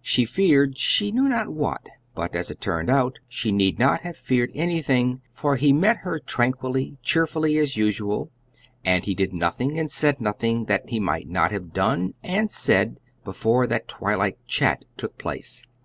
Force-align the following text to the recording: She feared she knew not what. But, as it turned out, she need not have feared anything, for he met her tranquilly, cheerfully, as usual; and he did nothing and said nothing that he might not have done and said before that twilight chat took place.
She 0.00 0.24
feared 0.24 0.78
she 0.78 1.10
knew 1.10 1.28
not 1.28 1.48
what. 1.48 1.84
But, 2.14 2.36
as 2.36 2.48
it 2.48 2.60
turned 2.60 2.88
out, 2.88 3.18
she 3.26 3.50
need 3.50 3.76
not 3.76 4.02
have 4.02 4.16
feared 4.16 4.52
anything, 4.54 5.20
for 5.32 5.56
he 5.56 5.72
met 5.72 5.96
her 6.06 6.20
tranquilly, 6.20 6.96
cheerfully, 7.02 7.58
as 7.58 7.76
usual; 7.76 8.30
and 8.84 9.04
he 9.04 9.16
did 9.16 9.32
nothing 9.34 9.76
and 9.76 9.90
said 9.90 10.20
nothing 10.20 10.66
that 10.66 10.90
he 10.90 11.00
might 11.00 11.28
not 11.28 11.50
have 11.50 11.72
done 11.72 12.14
and 12.22 12.52
said 12.52 13.00
before 13.24 13.66
that 13.66 13.88
twilight 13.88 14.38
chat 14.46 14.84
took 14.96 15.18
place. 15.18 15.66